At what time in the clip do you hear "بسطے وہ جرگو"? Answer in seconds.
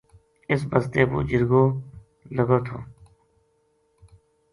0.69-1.63